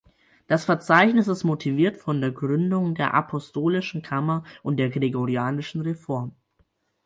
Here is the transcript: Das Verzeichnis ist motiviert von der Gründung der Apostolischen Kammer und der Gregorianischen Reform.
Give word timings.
Das 0.47 0.65
Verzeichnis 0.65 1.27
ist 1.27 1.43
motiviert 1.43 1.95
von 1.95 2.21
der 2.21 2.31
Gründung 2.31 2.95
der 2.95 3.13
Apostolischen 3.13 4.01
Kammer 4.01 4.43
und 4.63 4.77
der 4.77 4.89
Gregorianischen 4.89 5.81
Reform. 5.81 6.35